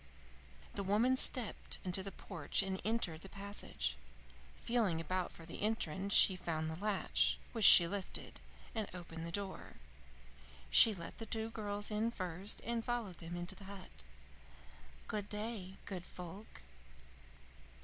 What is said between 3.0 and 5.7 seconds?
the passage. Feeling about for the